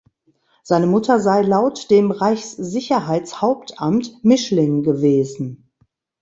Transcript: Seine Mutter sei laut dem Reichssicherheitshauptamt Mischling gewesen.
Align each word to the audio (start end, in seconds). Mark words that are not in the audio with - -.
Seine 0.63 0.87
Mutter 0.87 1.19
sei 1.19 1.43
laut 1.43 1.91
dem 1.91 2.09
Reichssicherheitshauptamt 2.09 4.23
Mischling 4.23 4.81
gewesen. 4.81 5.69